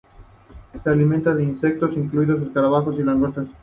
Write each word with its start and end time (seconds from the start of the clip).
Se 0.83 0.89
alimenta 0.89 1.35
de 1.35 1.43
insectos, 1.43 1.95
incluidos 1.95 2.41
escarabajos 2.41 2.97
y 2.97 3.03
langostas. 3.03 3.45